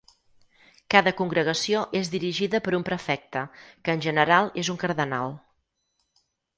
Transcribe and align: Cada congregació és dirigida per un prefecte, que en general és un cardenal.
Cada 0.95 1.13
congregació 1.19 1.83
és 2.01 2.09
dirigida 2.15 2.63
per 2.69 2.75
un 2.79 2.87
prefecte, 2.89 3.45
que 3.85 3.97
en 3.99 4.05
general 4.09 4.53
és 4.67 4.75
un 4.77 4.85
cardenal. 4.87 5.41